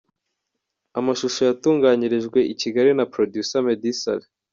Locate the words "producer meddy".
3.13-3.91